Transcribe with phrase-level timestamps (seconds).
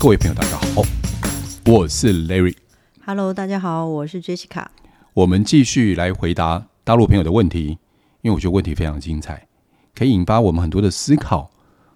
[0.00, 0.82] 各位朋友，大家好，
[1.66, 2.54] 我是 Larry。
[3.04, 4.66] Hello，大家好，我是 Jessica。
[5.12, 7.78] 我们继续来回答大陆朋友的问题，
[8.22, 9.48] 因为我觉得问题非常精彩，
[9.96, 11.50] 可以引发我们很多的思考，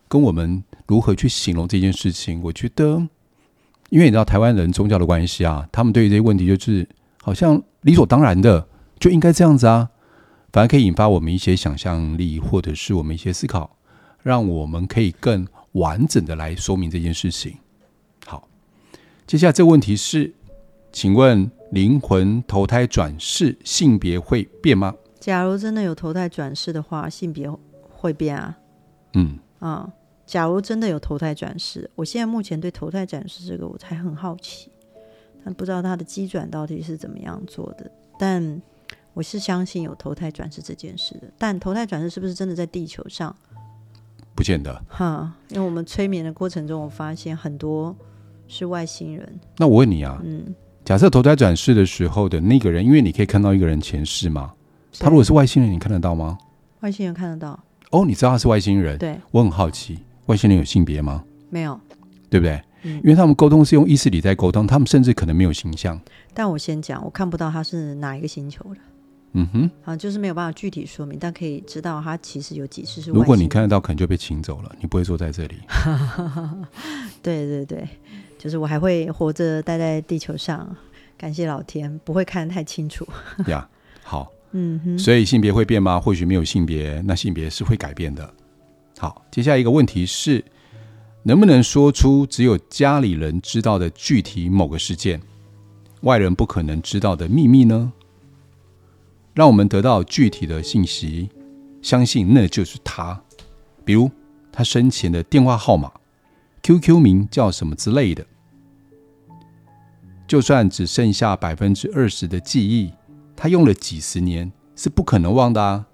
[0.08, 2.42] 跟我们如何去形容这件事情。
[2.42, 3.06] 我觉得，
[3.90, 6.88] 因为你知道台湾人宗教的关系啊，他们对于这些问题就是
[7.22, 8.66] 好像理所当然的
[8.98, 9.90] 就应该这样子啊，
[10.50, 13.76] 反而可以引发我们一些想象力，或者是我们一些思考，
[14.24, 17.54] 让我们可以更完整的来说明这件事情。
[19.32, 20.34] 好，接下来这个问题是，
[20.92, 24.94] 请问灵魂投胎转世性别会变吗？
[25.20, 27.50] 假如真的有投胎转世的话，性别
[27.88, 28.58] 会变啊？
[29.14, 29.92] 嗯啊、嗯，
[30.26, 34.70] 假如真的有投胎转世，我现在目前对投胎转世这个我才很好奇，
[35.42, 37.90] 但不知道它的机转到底是怎么样做的。
[38.18, 38.60] 但
[39.14, 41.32] 我是相信有投胎转世这件事的。
[41.38, 43.34] 但投胎转世是不是真的在地球上？
[44.34, 44.84] 不见得。
[44.88, 47.96] 哈，因为我们催眠的过程中，我发现很多
[48.48, 49.40] 是外星人。
[49.56, 50.54] 那我问你啊，嗯，
[50.84, 54.52] 假设投胎转世的时候的那个人，因为你可以看到一个人前世嘛，
[54.98, 56.38] 他如果是外星人，你看得到吗？
[56.80, 57.58] 外星人看得到。
[57.90, 58.98] 哦，你知道他是外星人？
[58.98, 61.22] 对，我很好奇，外星人有性别吗？
[61.50, 61.78] 没有，
[62.30, 62.60] 对不对？
[62.84, 66.00] 嗯，因为他们沟通是用意识里在沟通，他们甚至可能没有形象。
[66.34, 68.80] 但我先讲，我看不到他是哪一个星球的。
[69.34, 73.10] 嗯哼，啊，就是没有办法具体说明，但可以知道他其实有几次是。
[73.10, 75.54] 如果你看得到，可能就被请走了，你不会坐在这里。
[77.22, 77.88] 对 对对，
[78.42, 80.76] 就是我还会活着待在地球上，
[81.16, 83.06] 感谢老天，不会看得太清楚。
[83.46, 83.68] 呀，
[84.02, 86.00] 好，嗯哼，所以性别会变吗？
[86.00, 88.34] 或许没有性别，那性别是会改变的。
[88.98, 90.44] 好，接下来一个问题是，
[91.22, 95.20] 能不能说出只有家里人知道的具体某个事件，
[96.00, 97.92] 外人不可能知道的秘密呢？
[99.34, 101.30] 让我们得到具体的信息，
[101.80, 103.22] 相信那就是他。
[103.84, 104.10] 比如
[104.50, 105.92] 他生前的电话号码、
[106.64, 108.26] QQ 名叫什么之类的。
[110.32, 112.90] 就算只剩下百分之二十的记忆，
[113.36, 115.86] 他用了几十年是不可能忘的啊。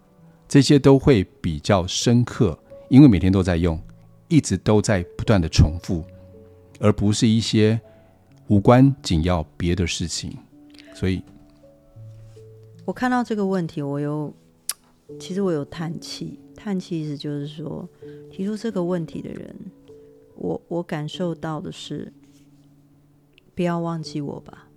[0.46, 2.56] 这些都会比较深刻，
[2.88, 3.82] 因为每天都在用，
[4.28, 6.04] 一直都在不断的重复，
[6.78, 7.80] 而不是一些
[8.46, 10.38] 无关紧要别的事情。
[10.94, 11.20] 所以。
[12.84, 14.32] 我看到这个问题，我有，
[15.18, 16.38] 其实我有叹气。
[16.54, 17.88] 叹气意思就是说，
[18.30, 19.52] 提出这个问题的人，
[20.36, 22.12] 我我感受到的是，
[23.58, 24.68] 不要忘记我吧。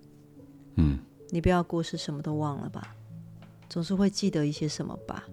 [0.73, 0.97] 嗯，
[1.29, 2.95] 你不要过世什么都忘了吧，
[3.69, 5.23] 总是会记得一些什么吧。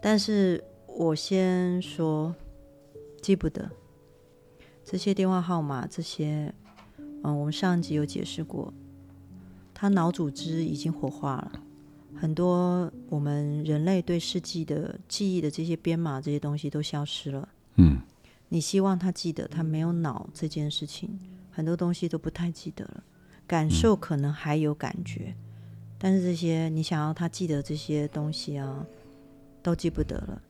[0.00, 2.32] 但是我先说，
[3.20, 3.68] 记不得
[4.84, 6.54] 这些电话号码，这些，
[7.24, 8.72] 嗯，我们上一集有解释过。
[9.74, 11.52] 他脑组织已经火化了，
[12.14, 17.48] 很多我们人类对世纪的记忆的这些编码这些东西都消失了。
[17.78, 17.98] 嗯，
[18.48, 21.18] 你希望他记得他没有脑这件事情，
[21.52, 23.04] 很多东西都不太记得了，
[23.46, 25.36] 感受可能还有感觉，
[25.98, 28.84] 但是这些你想要他记得这些东西啊，
[29.62, 30.42] 都记不得了。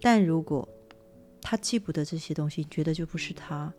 [0.00, 0.68] 但如果
[1.40, 3.72] 他记不得这些东西，觉得就不是他，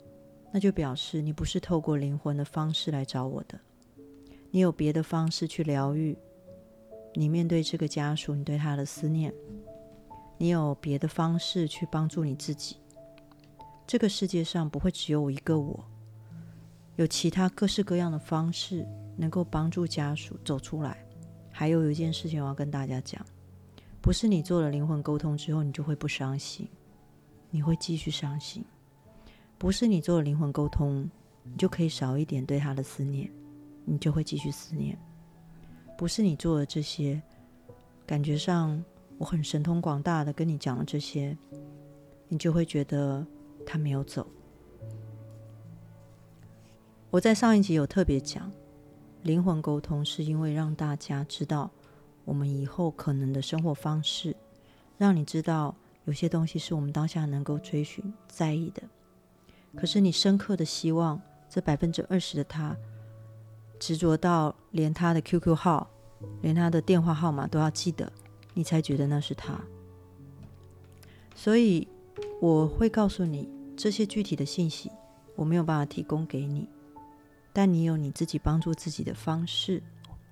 [0.51, 3.59] 那就表示你不是透过灵魂的方式来找我的。
[4.51, 6.16] 你有别的方式去疗愈
[7.13, 9.34] 你面对这个家属，你对他的思念。
[10.38, 12.78] 你有别的方式去帮助你自己。
[13.88, 15.84] 这个世界上不会只有我一个我，
[16.95, 18.85] 有其他各式各样的方式
[19.17, 21.06] 能够帮助家属走出来。
[21.51, 23.25] 还有一件事情我要跟大家讲，
[24.01, 26.67] 不是你做了灵魂沟通之后你就会不伤心，
[27.50, 28.63] 你会继续伤心。
[29.57, 31.09] 不是你做了灵魂沟通，
[31.44, 33.31] 你就可以少一点对他的思念。
[33.88, 34.97] 你就会继续思念，
[35.95, 37.22] 不是你做了这些，
[38.03, 38.84] 感觉上
[39.19, 41.38] 我很神通广大的跟你讲了这些，
[42.28, 43.23] 你就会觉得
[43.63, 44.25] 他没有走。
[47.16, 48.52] 我在上一集有特别讲，
[49.23, 51.72] 灵魂沟通是因为让大家知道
[52.26, 54.35] 我们以后可能的生活方式，
[54.97, 55.73] 让你知道
[56.03, 58.84] 有些东西是我们当下能够追寻在意的，
[59.78, 62.76] 可是你深刻的希望这百分之二十的他。
[63.79, 65.90] 执着到连他的 QQ 号，
[66.41, 68.11] 连他的电话号码都要记得，
[68.53, 69.58] 你才觉得那是他。
[71.34, 71.88] 所以
[72.41, 74.91] 我会告诉你这些具体的信息，
[75.38, 76.68] 我没有办法提供给你，
[77.55, 79.81] 但你有你自己帮助自己的方式。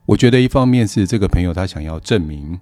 [0.05, 2.59] 我觉得一方面是这个朋友他想要证明，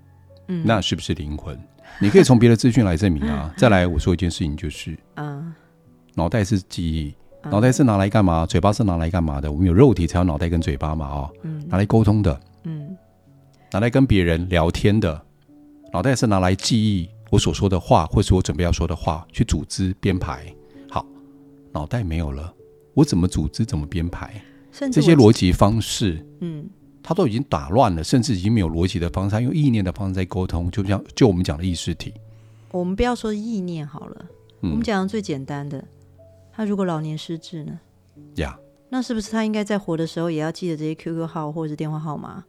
[0.49, 1.59] 嗯，那是不是灵魂？
[1.99, 3.51] 你可以从别的资讯来证明啊。
[3.57, 5.51] 再来，我说一件事情就是，嗯，
[6.13, 7.11] 脑袋是记忆。
[7.49, 8.45] 脑袋是拿来干嘛？
[8.45, 9.51] 嘴巴是拿来干嘛的？
[9.51, 11.07] 我们有肉体才有脑袋跟嘴巴嘛？
[11.07, 12.95] 哦，嗯，拿来沟通的，嗯，
[13.71, 15.19] 拿来跟别人聊天的。
[15.91, 20.45] 脑袋是拿来记忆我所说的话，或是我准备要说的话，去组织编排。
[20.87, 21.03] 好，
[21.73, 22.53] 脑袋没有了，
[22.93, 24.39] 我怎么组织，怎么编排？
[24.71, 26.69] 甚至这些逻辑方式，嗯，
[27.03, 32.13] 他都已经打乱了，甚至已经没有逻辑的方式，他用意念的方式在沟通，就像就我们讲的意识体。
[32.71, 34.25] 我们不要说意念好了，
[34.61, 35.83] 嗯、我们讲的最简单的，
[36.53, 37.79] 他如果老年失智呢？
[38.35, 38.57] 呀，
[38.89, 42.43] 那是不是他应该在活的时候也要记得这些 QQ 号或者是电话号码？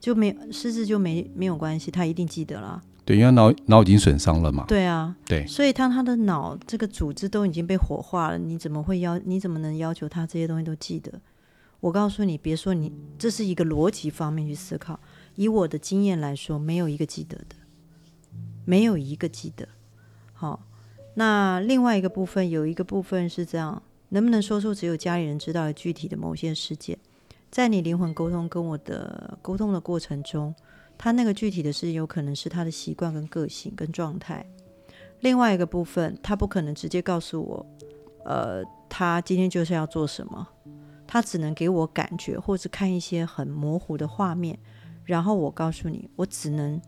[0.00, 2.80] 就没失智就没没有关系，他一定记得了。
[3.04, 4.64] 对，因为脑脑已经损伤了嘛。
[4.68, 9.18] 对啊，对，所以他他的脑这个组织都已经被火化了，你怎么会要？
[9.18, 11.10] 你怎么能要求他这些东西都记得？
[11.80, 14.98] 我告诉你，别说你，这是一个逻辑方面去思考。
[15.36, 17.54] 以我的经验来说，没有一个记得的，
[18.64, 19.68] 没有一个记得。
[20.32, 20.66] 好，
[21.14, 26.98] 那另外一个部分，有一个部分是这样，能不能说出只有家里人知道的具体的某些事件？
[27.50, 30.54] 在你灵魂沟通跟我的沟通的过程中，
[30.98, 34.44] 他那个具体的事情有可能是他的习惯跟个性跟状态。
[35.20, 37.66] 另外一个部分，他不可能直接告诉我，
[38.24, 40.46] 呃，他今天就是要做什么，
[41.08, 44.56] 他只能给我感觉，或是看一些很模糊的画面，
[45.04, 46.80] 然后我告诉你，我只能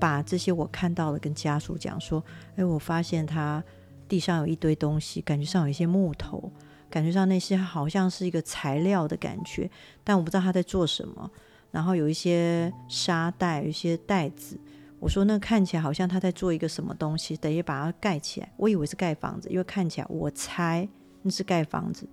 [0.00, 2.24] 把这些我看到的跟家属讲说，
[2.56, 3.62] 哎，我发现他
[4.08, 6.50] 地上有一堆东西，感觉上有一些木头。
[6.90, 9.70] 感觉上那些好像是一个材料的感觉，
[10.02, 11.30] 但我不知道他在做什么。
[11.70, 14.58] 然后有一些沙袋，有一些袋子。
[14.98, 18.50] 我说那看起来好像他在做一个什么东西，等于把它盖起来。
[18.56, 20.88] 我以为是盖房子，因为看起来我猜
[21.20, 22.08] 那是盖房子，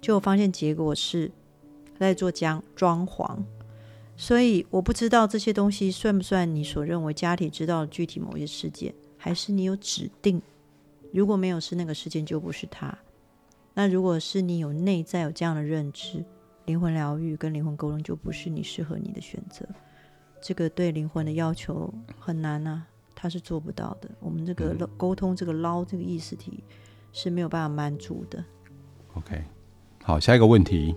[0.00, 1.30] 结果发现结果是
[1.98, 3.38] 在做装装潢。
[4.16, 10.40] 所以我不知道这些东西算不算你所认为家庭知道的具体某些事件，还是你有指定？
[11.12, 12.96] 如果没有是那个事件，就不是他。
[13.74, 16.24] 那如果是你有内在有这样的认知，
[16.64, 19.66] 灵魂疗愈跟灵魂沟通就不是你适合你的选择。
[20.40, 24.08] 这个对灵魂的要求很难啊，他是做不到的。
[24.20, 26.64] 我们这个沟通这个捞这个意识体
[27.12, 28.42] 是没有办法满足的。
[29.14, 29.42] OK，
[30.06, 30.94] 好，下一个问题，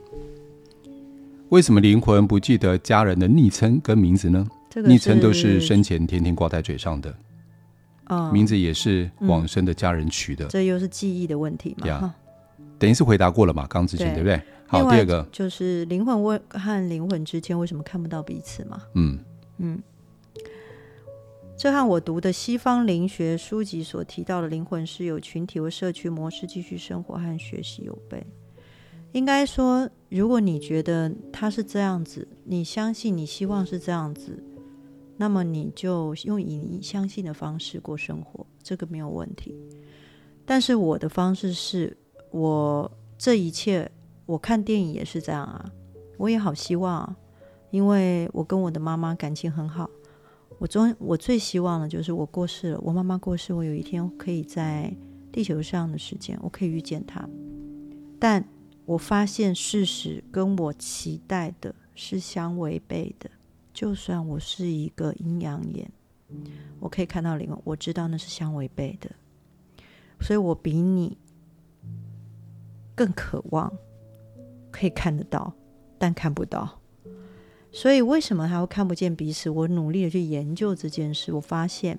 [1.50, 4.48] 为什么灵魂不记得家人的昵称跟名字呢？
[4.70, 7.12] 这个昵称都是生前天天挂在嘴上的，
[8.06, 12.14] 哦，名字也是往生的家人取的，这又是记忆的问题嘛.
[12.78, 13.66] 等于是回答过了嘛？
[13.68, 14.42] 刚之前对，对不对？
[14.68, 18.80] 好，第二个就是灵魂问和灵魂之间为什么看不到彼此嘛？
[18.94, 19.18] 嗯
[19.58, 19.82] 嗯，
[21.58, 28.22] 这和我读的西方灵学书籍所提到的灵魂是有群体或社区模式继续生活和学习有悖。
[29.12, 34.44] 应该说，如果你觉得他是这样子，你相信你希望是这样子，
[35.18, 39.56] 那么你就用以你相信的方式过生活，这个没有问题。
[40.46, 41.98] 但是我的方式是。
[42.32, 43.92] 我这一切，
[44.28, 45.68] 我看电影也是这样啊。
[46.20, 47.18] 我也好希望啊，
[47.72, 49.90] 因为我跟我的妈妈感情很好。
[50.60, 54.96] 我终我最希望的就是我过世了，我妈妈过世，我有一天可以在
[55.32, 57.28] 地球上的时间，我可以遇见她。
[58.20, 58.48] 但
[58.90, 63.30] 我发现事实跟我期待的是相违背的。
[63.72, 65.92] 就算我是一个阴阳眼，
[66.80, 69.12] 我可以看到灵魂，我知道那是相违背的。
[70.20, 71.18] 所以我比你。
[72.96, 73.72] 更渴望
[74.70, 75.54] 可以看得到，
[75.98, 76.82] 但看不到。
[77.72, 79.50] 所以为什么还会看不见彼此？
[79.50, 81.98] 我努力的去研究这件事，我发现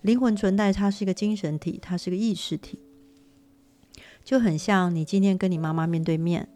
[0.00, 2.78] 灵魂存在，它是一个精神体，它是个意识体，
[4.30, 6.46] 就很像你今天跟你妈妈面对面，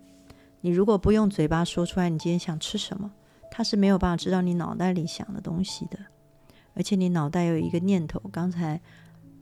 [0.61, 3.11] 你如果不用嘴巴说出来，你今天想吃什么，
[3.51, 5.99] 她是没有办法知道你脑袋里想的东西的。
[6.75, 8.81] 而且你脑袋有一个念头，刚才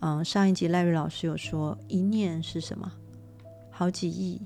[0.01, 2.91] 嗯上一集赖瑞老师有说，一念是什么？
[3.69, 4.41] 好几亿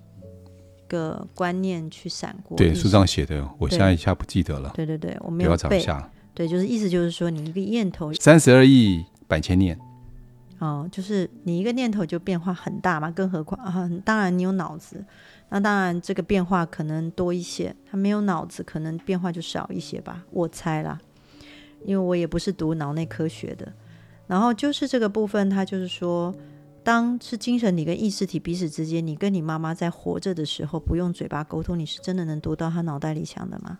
[0.88, 4.72] 个观念去闪过，对，书上写的，我现在一下不记得了。
[4.74, 5.80] 对对对，我没有背。
[6.34, 9.78] 对，就是意思就是说，你一个念头，三十二亿百千念。
[10.58, 15.04] 哦，就是你一个念头就变化很大嘛，更何况啊，当然你有脑子，
[15.48, 17.74] 那当然这个变化可能多一些。
[17.90, 20.98] 他没有脑子，可能变化就少一些吧，我猜啦，
[21.84, 23.72] 因为我也不是读脑内科学的。
[24.26, 26.34] 然后就是这个部分，他就是说。
[26.86, 33.76] 当是精神体跟意识体彼此之间，你跟你妈妈在活着的时候，不用嘴巴沟通，你是真的能读到她脑袋里想的吗？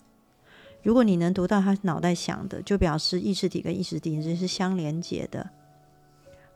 [0.83, 5.49] 如果你能读到她脑袋想的，就表示意识体跟意识体之间是相连接的。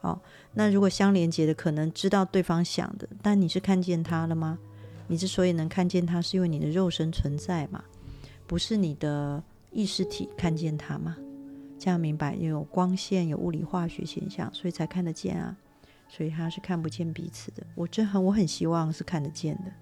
[0.01, 0.21] 好，
[0.55, 4.59] 那如果相连接的，可能知道对方想的，但你是看见他了吗？
[5.07, 7.85] 你之所以能看见他，是因为你的肉身存在嘛？
[8.47, 9.43] 不是你的
[9.73, 11.17] 意识体看见他吗？
[11.79, 12.35] 这样明白？
[12.35, 15.57] 有光线，有物理化学现象，所以才看得见啊。
[16.09, 17.63] 所以他是看不见彼此的。
[17.75, 19.73] 我真很，我很希望是看得见的，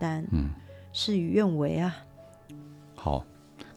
[0.00, 0.48] 但嗯，
[0.92, 1.96] 事与愿违啊。
[2.96, 3.24] 好，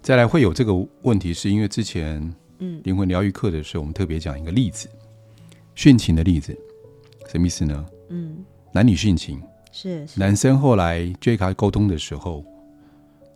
[0.02, 0.74] 再来会有这个
[1.04, 4.90] 问题，是因为之前嗯灵魂疗愈课的时候，我们特别讲一个例子，
[5.76, 6.58] 殉情的例子，
[7.30, 7.86] 什么意思呢？
[8.10, 12.44] 嗯，男女殉情，是，是男生后来 J 卡沟通的时候，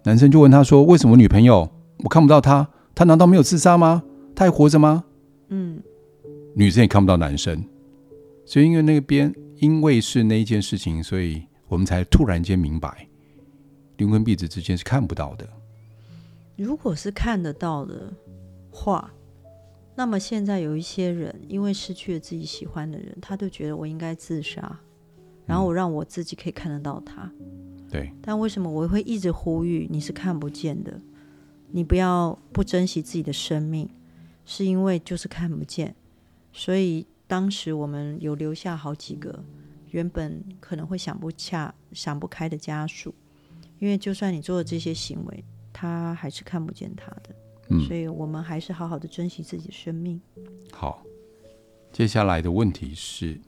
[0.04, 2.70] 男生就问他说：“为什么女朋友我看不到她？
[2.94, 4.04] 她难道没有自杀吗？
[4.36, 5.04] 她还活着吗？”
[5.50, 5.82] 嗯，
[6.56, 7.64] 女生也看不到男生，
[8.46, 13.08] 所以因为那边因为是那一件事情，所以我们才突然间明白，
[13.98, 15.48] 灵魂壁纸之间是看不到的。
[16.56, 18.14] 如果是看得到的
[18.70, 19.12] 话，
[19.98, 24.80] 那么现在有一些人因为失去了自己喜欢的人，他就觉得我应该自杀。
[25.48, 27.32] 然后我让我自己可以看得到他，
[27.90, 28.12] 对。
[28.22, 31.02] 但为什么我会一直呼吁你是看不见的？
[31.72, 33.90] 你不要不珍惜自己的生命，
[34.46, 35.96] 是因为就是看不见。
[36.54, 39.44] 所以当时我们有留下好几个
[39.90, 43.16] 原本可能会想不下、想不开的家属，
[43.80, 47.34] 因为就算你做了这些行为，他还是看不见他的。
[47.70, 47.82] 嗯。
[47.86, 50.20] 所以我们还是好好的珍惜自己的生命。
[50.72, 51.04] 好，
[51.92, 53.40] 接下来的问题是。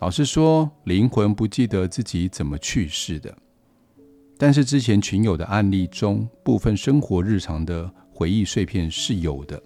[0.00, 3.36] 老师说，灵魂不记得自己怎么去世的，
[4.36, 9.62] 但是之前群友的案例中，部分生活日常的回忆碎片是有的。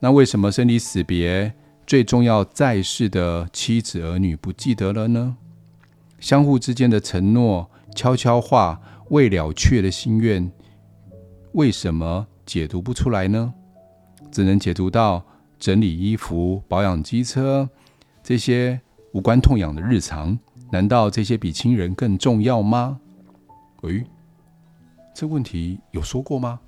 [0.00, 1.52] 那为什么生离死别
[1.86, 5.36] 最重要在世的妻子儿女不记得了呢？
[6.18, 10.50] 相互之间的承诺、悄悄话、未了却的心愿，
[11.52, 13.52] 为什么解读不出来呢？
[14.30, 15.24] 只能解读到
[15.58, 17.68] 整理衣服、保养机车
[18.22, 18.80] 这些。
[19.14, 20.38] 无关痛痒的日常，
[20.70, 22.98] 难道这些比亲人更重要吗？
[23.82, 24.02] 喂，
[25.14, 26.58] 这问题有说过吗？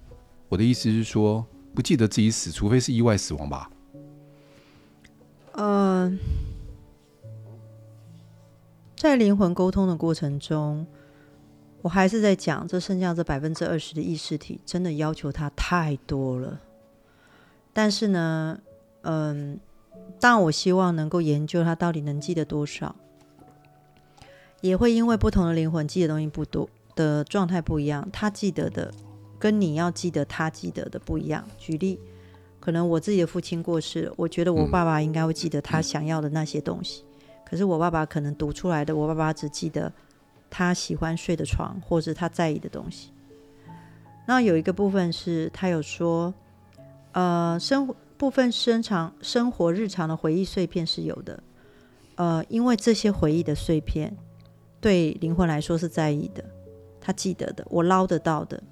[0.50, 3.70] 我的意思是说，不记得自己死，除非是意外死亡吧？
[5.52, 6.18] 嗯、
[8.94, 10.86] 在灵魂沟通的过程中，
[11.84, 16.58] 我还是在讲，这剩下这百分之二十的意识体，真的要求他太多了。
[17.74, 18.58] 但是呢，
[19.02, 19.60] 嗯。
[20.20, 22.96] 但我希望能够研究他到底能记得多少，
[24.60, 28.92] 也会因为不同的灵魂记得东西不多的状态不一样，他记得的
[29.38, 31.44] 跟你要记得他记得的不一样。
[31.58, 32.00] 举例，
[32.58, 37.04] 可能我自己的父亲过世了，我觉得我爸爸应该会记得他想要的那些东西，
[37.48, 39.92] 可是我爸爸可能读出来的，我爸爸只记得
[40.50, 43.10] 他喜欢睡的床或者他在意的东西。
[44.26, 46.32] 那有一个部分是他有说，
[47.12, 47.94] 呃，生活。
[48.16, 51.42] 部分生长生活日常的回忆碎片是有的，
[52.14, 54.16] 呃，因为这些回忆的碎片
[54.80, 56.42] 对灵魂来说是在意的，
[57.00, 58.62] 他记得的，我捞得到的。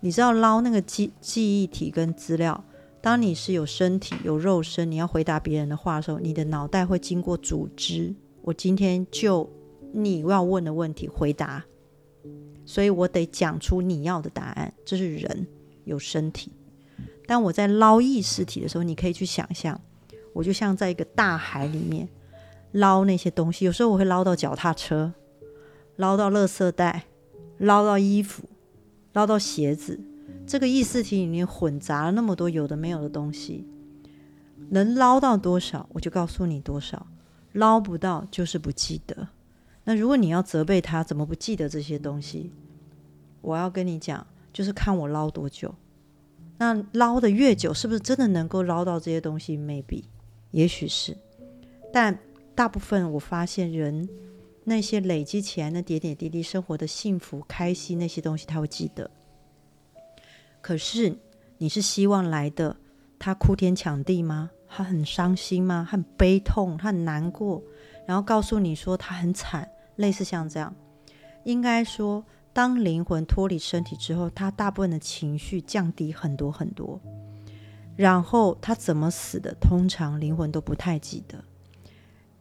[0.00, 2.62] 你知道捞那个记记忆体跟资料，
[3.00, 8.14] 当你是有身体有肉身，你要回答别人的话的时候，你的脑袋会经过组织。
[8.42, 9.50] 我今天就
[9.92, 11.64] 你要问的问题回答，
[12.64, 14.72] 所以我得讲出你要的答案。
[14.84, 15.46] 这是人
[15.84, 16.52] 有身体。
[17.26, 19.80] 当我在捞意识体的时候，你可以去想象，
[20.32, 22.08] 我就像在一个大海里面
[22.72, 23.64] 捞那些东西。
[23.64, 25.12] 有时候我会捞到脚踏车，
[25.96, 27.04] 捞到垃圾袋，
[27.58, 28.44] 捞到衣服，
[29.12, 30.00] 捞到鞋子。
[30.44, 33.64] 这个意识体里面混杂了那么多有的没有的东西，
[34.70, 37.06] 能捞到多少，我就告诉你多少；
[37.52, 39.28] 捞不到就是不记得。
[39.84, 42.52] 那如果你要责备他怎么不记得这些东西，
[43.40, 45.74] 我要跟你讲，就是看我捞多久。
[46.58, 50.04] 那捞得越久，是不是真的能够捞到这些东西？Maybe，
[50.52, 51.16] 也许是，
[51.92, 52.16] 但
[52.54, 54.08] 大部分我发现人
[54.62, 59.10] 那些累积起来的点点滴滴生活的幸福、开心那些东西，他会记得。
[60.60, 61.16] 可是
[61.58, 62.76] 你是希望来的
[63.18, 64.50] 他哭天抢地吗？
[64.68, 65.84] 他很伤心吗？
[65.90, 67.60] 他很悲痛，他很难过，
[68.06, 70.74] 然后告诉你说他很惨，类似像这样，
[71.44, 72.24] 应该说。
[72.54, 77.00] 当灵魂脱离身体之后，他大部分的情绪降低很多很多。
[77.96, 81.42] 然后他怎么死的，通常灵魂都不太记得。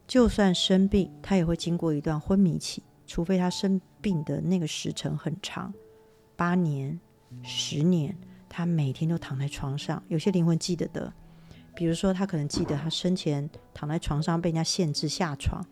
[0.05, 5.73] 就算生病，他也会经过一段昏迷期，除非他生病的那个时辰很长，
[6.35, 6.99] 八年、
[7.41, 8.13] 十年，
[8.49, 10.03] 他每天都躺在床上。
[10.09, 11.13] 有些灵魂记得的，
[11.73, 15.65] 比如说他可能记得他生前躺在床上被人家限制下床，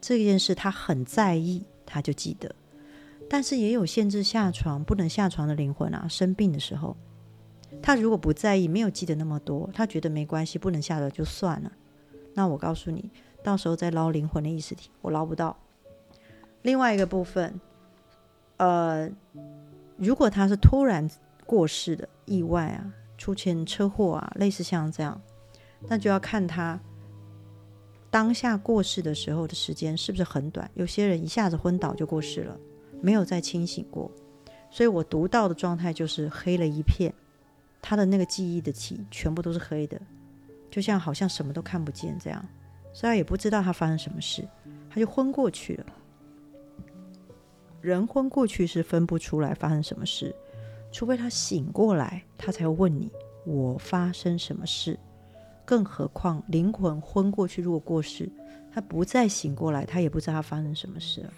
[0.00, 2.54] 这件事他很在意，他就记得。
[3.28, 6.96] 但是也有限制下床不能下床的灵魂啊，生病的时候，
[7.82, 11.72] 他如果不在意，没有记得那么多，他觉得没关系，不能下的就算了。
[12.34, 13.10] 那我告诉你，
[13.42, 15.56] 到时候再捞灵魂的意识体，我捞不到。
[16.62, 17.60] 另外一个部分，
[18.58, 19.10] 呃，
[19.96, 21.08] 如果他是突然
[21.44, 25.20] 过世的意外啊，出现车祸啊，类似像这样，
[25.80, 26.78] 那就要看他
[28.10, 30.70] 当下过世的时候的时间是不是很短。
[30.74, 32.56] 有些人一下子昏倒就过世了。
[33.02, 34.10] 没有再清醒过，
[34.70, 37.12] 所以我读到的状态就是黑了一片，
[37.82, 40.00] 他的那个记忆的体全部都是黑的，
[40.70, 42.42] 就像好像什么都看不见这样，
[42.94, 44.48] 所以他也不知道他发生什么事，
[44.88, 45.86] 他就昏过去了。
[47.82, 50.34] 人昏过去是分不出来发生什么事，
[50.90, 53.12] 除非他醒过来，他才会问你
[53.44, 54.98] 我发生什么事。
[55.66, 58.30] 更何况灵魂昏过去，如果过世，
[58.72, 61.30] 他不再醒过来，他也不知道他发生什么事了。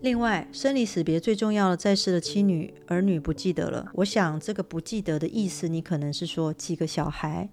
[0.00, 3.90] 另外，生离死别最重要的，在世的妻女儿女不记得了。
[3.94, 7.50] 我想这个不记得的意思，你可能是说几个小孩，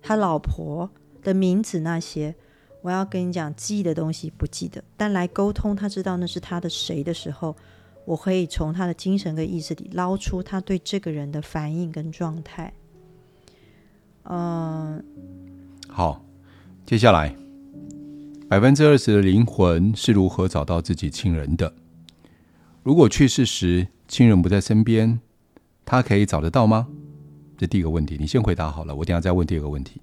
[0.00, 0.88] 他老婆
[1.20, 2.34] 的名字那些。
[2.80, 7.56] 我要跟你讲，记忆的东西不记得，但来沟通，他知道那是他的谁的时候，
[8.04, 12.72] 我可以从他的精神跟意识里捞出他对这个人的反应跟状态。
[14.24, 15.04] 嗯，
[15.88, 16.24] 好，
[16.86, 17.34] 接下来
[18.48, 21.72] 百分之二十的灵魂是如何找到自己亲人的？
[22.82, 25.20] 如果去世时亲人不在身边，
[25.84, 26.88] 他可以找得到吗？
[27.56, 30.00] 这第一个问题，你先回答好了，我等下再问第二个问题。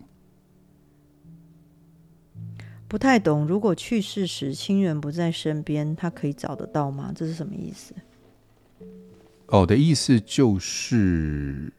[2.87, 7.11] 不太懂，如果去世时亲人不在身边，他可以找得到吗？
[7.15, 7.93] 这是什么意思？
[9.47, 11.71] 哦，的意思就是，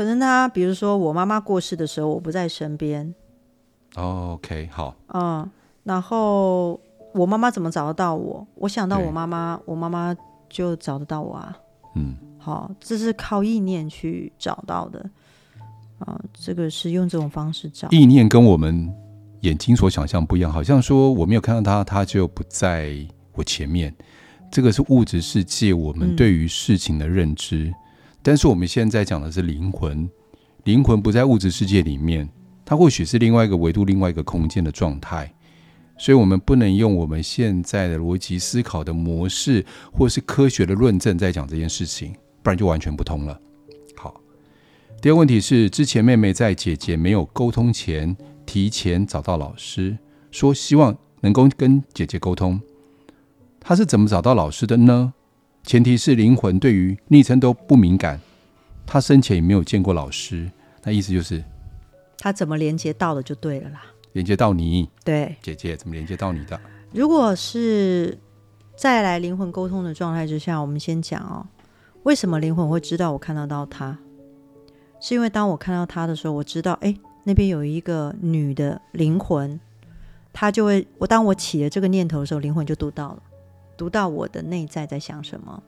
[0.00, 3.14] 可能他，比如说我妈妈过世的时候，我不在身边。
[3.96, 4.96] 哦，OK，好。
[5.12, 5.46] 嗯，
[5.84, 6.80] 然后
[7.12, 8.46] 我妈妈怎么找得到我？
[8.54, 10.16] 我想到我妈妈，我妈妈
[10.48, 11.54] 就找得到我啊。
[11.96, 15.04] 嗯，好，这是靠意念去找到的。
[15.98, 17.86] 啊，这个是用这种方式找。
[17.90, 18.90] 意念跟我们。
[19.42, 22.94] 眼睛所想象不一样，好像说我没有看到他，他就不在
[23.32, 23.94] 我前面。
[24.50, 27.74] 这个是物质世界我们对于事情的认知，嗯、
[28.22, 30.08] 但是我们现在讲的是灵魂，
[30.64, 32.28] 灵魂不在物质世界里面，
[32.64, 35.32] 它或许是另外一个维度、另外一个空间的状态，
[35.98, 43.40] 所以我们不能用我们现在的逻辑思考的模式，或是科学的论证在讲这件事情，不然就完全不通了。
[43.96, 44.20] 好，
[45.00, 48.16] 第二个问题是，之前妹妹在姐姐没有沟通前。
[48.46, 49.96] 提前找到老师，
[50.32, 52.60] 说希望能够跟姐姐沟通。
[53.60, 55.14] 她是怎么找到老师的呢？
[55.62, 58.20] 前提是灵魂对于昵称都不敏感，
[58.86, 60.50] 他生前也没有见过老师。
[60.82, 61.42] 那意思就是
[62.18, 63.82] 他怎么连接到的就对了啦。
[64.12, 66.58] 连接到你，对，姐姐怎么连接到你的？
[66.92, 68.18] 如果是
[68.76, 71.46] 再来灵魂沟通的状态之下，我们先讲哦，
[72.02, 73.98] 为什么灵魂会知道我看得到他？
[75.00, 76.94] 是因为当我看到他的时候，我知道，哎。
[77.22, 79.60] 那边有一个女的灵魂，
[80.32, 83.22] 她就会我当我起了这个念头的时候，灵魂就读到了，
[83.80, 85.62] 读到我的内在在想什么。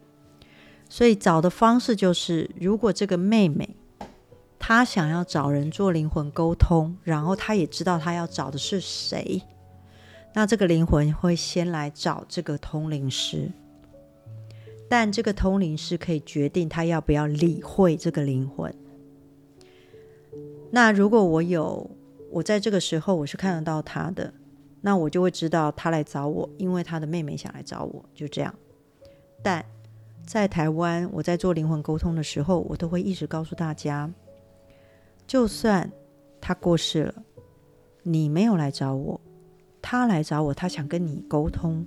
[0.90, 3.74] 所以找的方式就是，如果这个妹妹
[4.58, 9.40] 她想要找人做灵魂沟通，然后她也知道她要找的是谁，
[10.34, 13.50] 那这个灵魂会先来找这个通灵师，
[14.90, 18.74] 但这个通灵师可以决定他要不要理会这个灵魂。
[20.70, 21.90] 那如果我有，
[22.30, 24.34] 我在这个时候我是看得到他的，
[24.84, 28.52] 那我就会知道他来找我，因为他的妹妹想来找我，就这样。
[29.42, 29.64] 但
[30.26, 34.12] 在台湾，我在做灵魂沟通的时候，我都会一直告诉大家，
[35.26, 35.90] 就算
[36.40, 37.14] 他过世了，
[38.02, 39.20] 你没有来找我，
[39.80, 41.86] 他来找我，他想跟你沟通，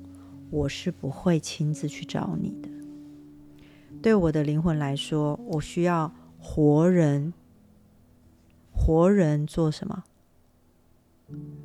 [0.50, 2.70] 我是不会亲自去找你的。
[4.02, 7.34] 对我的灵魂来说，我需要活人。
[8.78, 10.04] 活人做什么？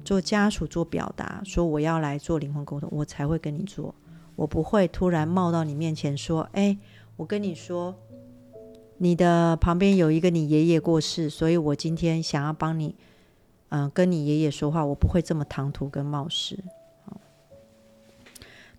[0.05, 3.94] 做家属做表达，说我要来做灵魂沟通，我才会跟你做。
[4.37, 6.79] 我不会突然冒到你面前说：“哎，
[7.16, 7.94] 我跟你说，
[8.96, 12.96] 你的旁边有一个你爷爷过世，所以我今天想要帮你，
[13.68, 16.59] 嗯、跟你爷爷说话。”我不会这么唐突跟冒失。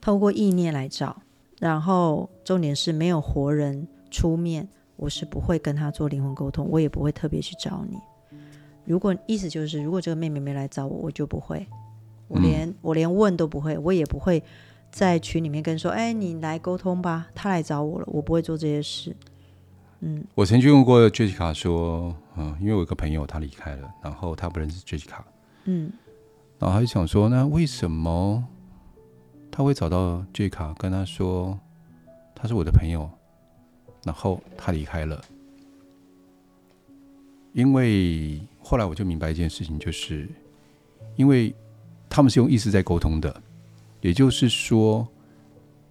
[0.01, 1.21] 透过意念来找，
[1.59, 7.99] 然后重点是没有活人出面，我是不会跟他做灵魂沟通，我也不会特别去找你。
[8.83, 11.65] 如果意思就是，如果这个妹妹没来找我，我就不会，
[12.27, 14.43] 我连、嗯、我连问都不会，我也不会
[14.89, 19.15] 在群里面跟说，哎，你来沟通吧，他来找我了，我不会做这些事。
[19.99, 25.19] 嗯，我曾经问过 Jessica 说，嗯，因为我有个朋友他离开了，然后他不认识 Jessica，
[25.65, 25.91] 嗯，
[26.57, 28.43] 然后他就想说，那为什么
[29.51, 31.57] 他会找到 Jessica 跟他说
[32.33, 33.07] 他是我的朋友，
[34.03, 35.21] 然后他离开了，
[37.53, 38.41] 因为。
[38.63, 40.29] 后来我就明白一件事情，就是
[41.15, 41.53] 因为
[42.09, 43.41] 他们是用意识在沟通的，
[44.01, 45.07] 也就是说，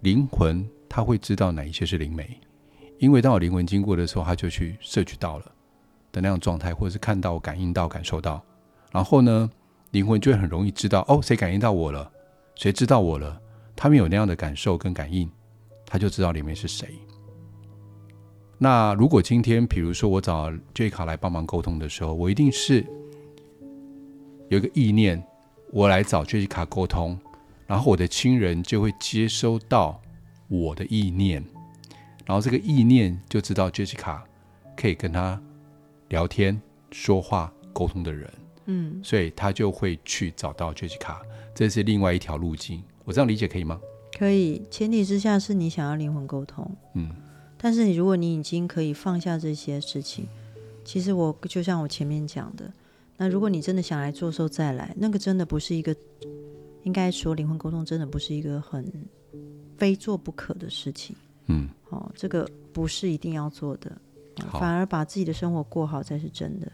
[0.01, 2.39] 灵魂他会知道哪一些是灵媒，
[2.97, 5.51] 因为当我灵魂经过的时候，他就去摄取到了
[6.11, 8.43] 的那样状态，或者是看到、感应到、感受到，
[8.91, 9.49] 然后呢，
[9.91, 12.11] 灵魂就会很容易知道哦，谁感应到我了，
[12.55, 13.39] 谁知道我了，
[13.75, 15.29] 他们有那样的感受跟感应，
[15.85, 16.89] 他就知道里面是谁。
[18.63, 22.85] 那如果今天，比如说我找 J 卡来帮忙沟通的时候，我一定是
[24.49, 25.23] 有一个意念，
[25.71, 27.17] 我来找 J 卡沟通，
[27.65, 29.97] 然然后我的亲人就会接收到
[30.49, 31.41] 我的意念，
[32.25, 34.19] 然后这个意念就知道 Jessica
[34.75, 35.41] 可以跟他
[36.09, 38.29] 聊天、说话、沟通的人，
[38.65, 41.15] 嗯，所以他就会去找到 Jessica，
[41.55, 42.83] 这是另外一条路径。
[43.05, 43.79] 我这样理解可以吗？
[44.19, 47.09] 可以，前提之下是你想要灵魂沟通，嗯，
[47.61, 50.25] 但是你如果你已经可以放下这些事情，
[50.83, 52.73] 其实我就像我前面讲的，
[53.17, 55.95] 那如果你真的想来做时候再来，那个真的不是一个，
[56.81, 58.83] 应该说灵魂沟通真的不是一个很
[59.77, 63.91] 非做不可的事情，嗯，哦，这个不是一定要做的，
[64.53, 66.71] 反而把自己的生活过好才是真的。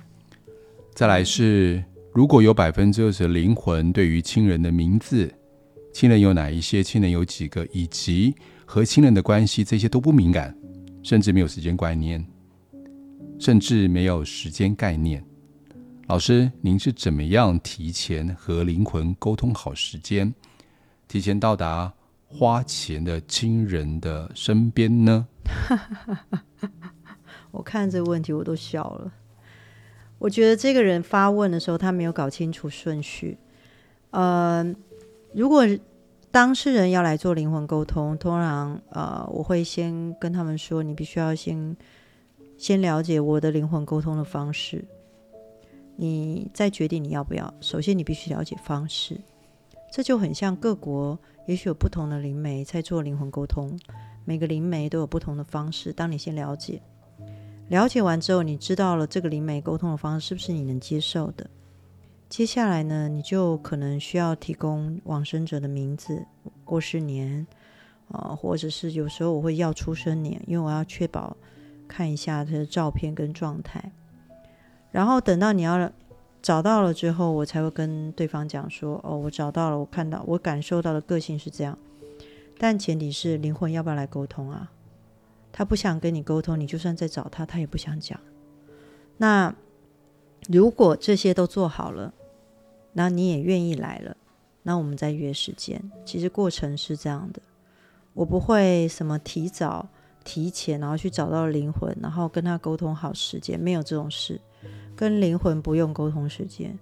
[0.93, 5.29] 再来是，如果有百分之二十的灵魂对于亲人的名字。
[5.93, 6.83] 亲人有哪一些？
[6.83, 7.65] 亲人有几个？
[7.71, 8.35] 以及
[8.67, 10.55] 和亲人的关系，这些都不敏感，
[11.07, 12.21] 甚至没有时间观念，
[13.39, 15.23] 甚至没有时间概念。
[16.07, 20.35] 老师，您是怎么样提前和灵魂沟通好时间，
[21.07, 21.93] 提前到达
[22.25, 25.25] 花钱的亲人的身边呢？
[27.51, 29.09] 我看这个问题我都笑了。
[30.19, 33.37] 我觉得这个人发问的时候，他没有搞清楚顺序。
[34.11, 34.75] 嗯、呃。
[35.33, 35.63] 如果
[36.37, 41.75] 当事人要来做灵魂沟通，通常呃，我会先跟他们说，你必须要先
[42.59, 44.85] 先了解我的灵魂沟通的方式，
[45.95, 47.51] 你再决定你要不要。
[47.59, 49.19] 首先，你必须了解方式，
[49.91, 53.75] 这就很像各国也许有不同的灵媒在做灵魂沟通，
[54.23, 55.91] 每个灵媒都有不同的方式。
[55.91, 56.79] 当你先了解，
[57.69, 61.49] 了解完之后，你知道了这个灵媒沟通的方式是不是你能接受的？
[62.29, 66.25] 接下来呢，你就可能需要提供往生者的名字、
[66.65, 67.47] 过世年，
[68.09, 71.35] 啊、呃，或者是有时候我会要出生年，因为我要确保
[71.87, 73.91] 看一下他的照片跟状态。
[74.91, 75.89] 然后等到你要
[76.41, 81.77] 找到了之后，我才会跟对方讲说：“哦，我找到了，我看到，我感受到的个性是这样。”
[82.59, 84.71] 但前提是灵魂要不要来沟通啊？
[85.51, 88.19] 他不想跟你沟通，你就算再找他，他也不想讲。
[89.17, 89.55] 那
[90.49, 92.13] 如果这些都做好了，
[92.97, 94.17] 那你也愿意来了，
[94.63, 95.79] 那我们再约时间。
[96.03, 97.39] 其实过程是这样的，
[98.15, 99.87] 我不会什么提早、
[100.23, 104.41] 提前，然后去找到灵魂，然后跟他沟通好时间，没有这种事。
[104.95, 106.75] 跟灵魂不用沟通时间，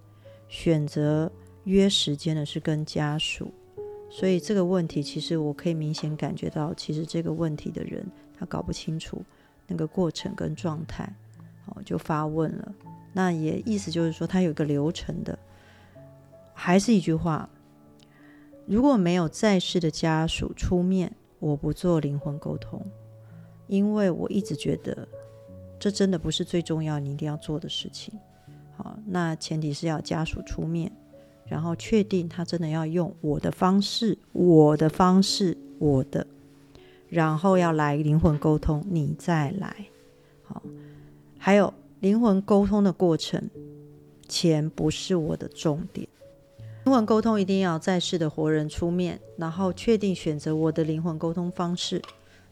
[0.48, 1.30] 选择
[1.66, 3.54] 约时间的是跟家属。
[4.10, 9.22] 所以这个问题，其实我可以明显感觉到，其实这个问题的人他搞不清楚
[9.68, 11.14] 那个过程跟状态，
[11.66, 12.74] 哦，就发问了。
[13.12, 15.38] 那也意思就是说，他有一个流程的。
[16.58, 17.50] 还是一句话，
[18.66, 22.82] 如果没有在世的家属出面，我不做灵魂沟通，
[23.68, 25.08] 因为我一直觉得
[25.78, 28.18] 这真的不是最重要，你一定要做的事情。
[28.78, 30.92] 好，那前提是要家属出面，
[31.46, 36.26] 然后确定他真的要用我的方式，我的方式，我的，
[37.10, 39.86] 然后要来灵魂沟通，你再来。
[40.44, 40.64] 好，
[41.38, 43.50] 还有灵魂沟通的过程，
[44.28, 46.08] 钱不是我的重点。
[46.86, 52.00] 灵魂沟通一定要在世的活人出面，然后确定选择我的灵魂沟通方式。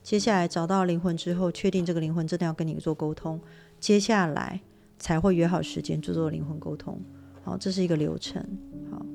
[0.02, 3.40] 接下来找到灵魂之后，确定这个灵魂真的要跟你做沟通，
[3.80, 4.60] 接下来
[4.98, 7.00] 才会约好时间做做灵魂沟通。
[7.44, 8.44] 好，这是一个流程。
[8.90, 9.06] 好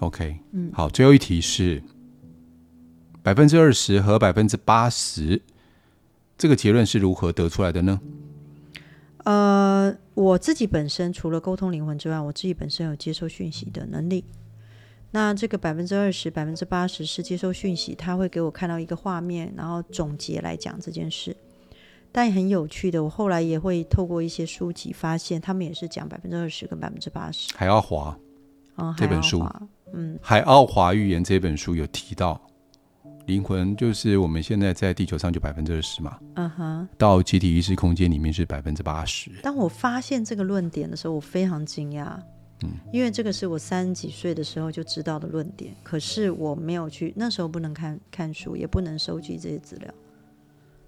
[0.00, 1.80] ，OK，嗯，好，最后一题是
[3.22, 5.40] 百分之二十和百分之八十，
[6.36, 8.00] 这个结论是如何得出来的呢？
[9.24, 14.24] 呃，我自己本身除了沟通灵魂之外，我自己本身有接收讯息的能力。
[15.12, 21.36] 那这个百分之二十、百分之八十是接收讯息，他会给我看到一个画面，然后总结来讲这件事。
[22.12, 27.52] 但很有趣的，我后来也会透过一些书籍发现，他们也是讲百分之二十跟百分之八十。
[27.56, 28.18] 海奥华，
[28.76, 29.44] 嗯，这本书，
[29.92, 32.40] 嗯，海奥华预言这本书有提到。
[33.26, 39.30] 灵魂就是我们现在在地球上就百分之二十嘛，嗯哼，到集体意识空间里面是百分之八十。
[39.42, 42.18] 当我发现这个论点的时候，我非常惊讶，
[42.62, 49.94] 嗯，因为这个是我三十几岁的时候就知道的论点，可是我没有去，那时候不能看看书，也不能收集这些资料。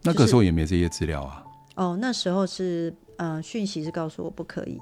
[0.02, 1.44] 那个时候也没这些资料啊。
[1.76, 4.80] 哦，那时候是，呃，讯息是告诉我不可以，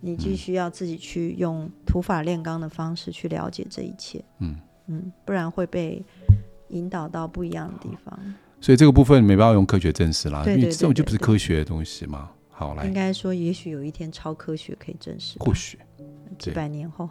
[0.00, 6.00] 你必须要自己去用土法炼钢的方式去了解这一切，嗯嗯，不然会被。
[6.70, 8.18] 引导到不一样的地方，
[8.60, 12.30] 所以这个部分没办法用科学证实啦，因为这种就不是科学的东西嘛。
[12.48, 15.78] 好，来，应该说，也许有一天超科学可以证实，或许
[16.38, 17.08] 几百年后。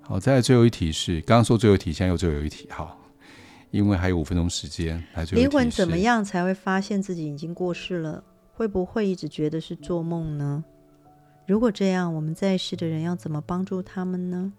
[0.00, 2.68] 好，再来最后一题是，刚刚说最后一题，现在又最后一题。
[2.70, 2.96] 好，
[3.70, 5.48] 因为还有五分钟时间，来最后一题。
[5.48, 8.22] 灵魂怎么样才会发现自己已经过世了？
[8.54, 10.64] 会不会一直觉得是做梦呢？
[11.46, 14.52] 如果这样，我们在世的人要怎么帮助他们呢？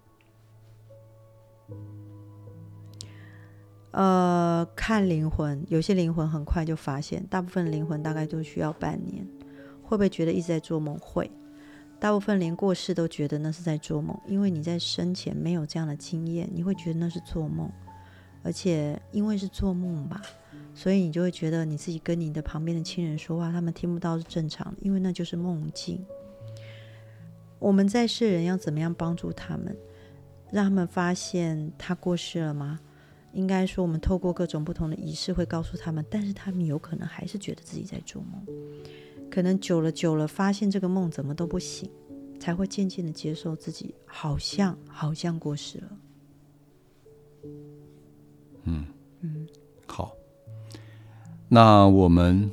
[3.92, 9.26] 呃，看灵魂，有些灵魂很快就发现，大部分灵魂大概都需要半年。
[9.82, 10.96] 会不会觉得一直在做梦？
[11.00, 11.30] 会。
[11.98, 17.70] 大部分连过世都觉得那是在做梦，因为你在生前没有这样的经验，你会觉得那是做梦。
[18.42, 20.22] 而且因为是做梦吧，
[20.74, 26.02] 所以你就会觉得你自己跟你的旁边的亲人说话，他们听不到是正常的，因为那就是梦境。
[27.58, 29.76] 我们在世人要怎么样帮助他们，
[30.50, 32.80] 让他们发现他过世了吗？
[33.32, 38.44] 应该说，我们透过各种不同的仪式会告诉他们，但是他们有可能还是觉得自己在做梦。
[39.30, 41.88] 可能久了久了，发现这个梦怎么都不醒，
[42.40, 45.88] 才会渐渐的接受自己好像好像过世了。
[48.64, 48.86] 嗯
[49.20, 49.46] 嗯，
[49.86, 50.12] 好。
[51.48, 52.50] 那我们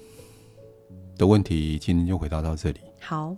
[1.17, 2.79] 的问题今天就回答到这里。
[2.99, 3.35] 好。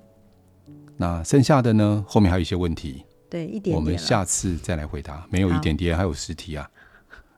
[0.97, 2.03] 那剩下的呢？
[2.07, 3.05] 后面还有一些问题。
[3.29, 3.75] 对，一点点。
[3.77, 5.25] 我们下次再来回答。
[5.31, 6.69] 没有一点点，还有十题啊。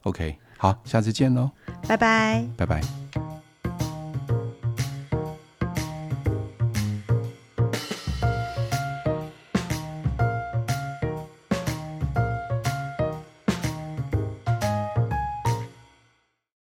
[0.03, 1.51] OK，好，下次见喽。
[1.87, 2.43] 拜拜。
[2.57, 2.81] 拜拜。